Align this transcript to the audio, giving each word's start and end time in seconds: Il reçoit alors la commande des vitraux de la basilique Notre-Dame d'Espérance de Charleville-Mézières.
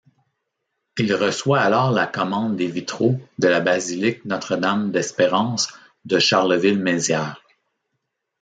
Il 0.97 1.13
reçoit 1.13 1.59
alors 1.61 1.91
la 1.91 2.07
commande 2.07 2.55
des 2.55 2.65
vitraux 2.65 3.19
de 3.37 3.47
la 3.47 3.59
basilique 3.59 4.25
Notre-Dame 4.25 4.89
d'Espérance 4.91 5.71
de 6.05 6.17
Charleville-Mézières. 6.17 7.43